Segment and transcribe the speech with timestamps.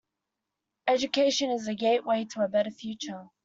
[0.87, 3.27] Education is the gateway to a better future.